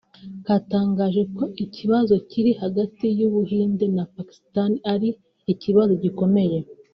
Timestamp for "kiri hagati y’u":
2.29-3.29